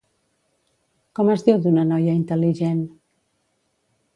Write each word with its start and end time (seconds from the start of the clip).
Com 1.19 1.29
es 1.35 1.45
diu 1.49 1.59
d'una 1.67 1.83
noia 1.91 2.17
intel·ligent? 2.23 2.81